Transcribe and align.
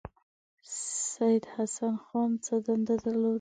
سید 1.13 1.43
حسن 1.55 1.95
خان 2.05 2.29
څه 2.45 2.55
دنده 2.65 2.95
درلوده. 3.03 3.29